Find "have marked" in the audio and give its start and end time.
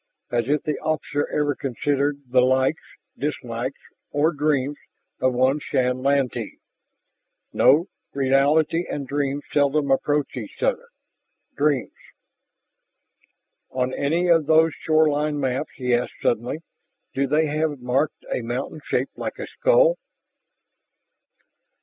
17.45-18.25